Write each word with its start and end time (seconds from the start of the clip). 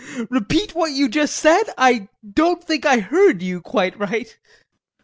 Repeat 0.31 0.73
what 0.73 0.93
you 0.93 1.07
just 1.07 1.35
said; 1.35 1.65
I 1.77 2.07
don't 2.33 2.63
think 2.63 2.87
I 2.87 2.97
heard 3.01 3.43
you 3.43 3.61
quite 3.61 3.95
right. 3.99 4.25
SEREBRAKOFF. 4.25 4.35